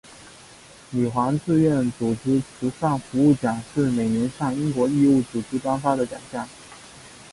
[0.89, 6.49] 女皇志愿组织慈善服务奖是每年向英国义务组织颁发的奖项。